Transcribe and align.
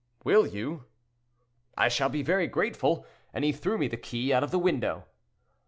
'Will 0.23 0.47
you? 0.47 0.85
I 1.77 1.87
shall 1.87 2.09
be 2.09 2.23
very 2.23 2.47
grateful,' 2.47 3.05
and 3.35 3.43
he 3.45 3.51
threw 3.51 3.77
me 3.77 3.87
the 3.87 3.97
key 3.97 4.33
out 4.33 4.43
of 4.43 4.49
the 4.49 4.57
window. 4.57 5.05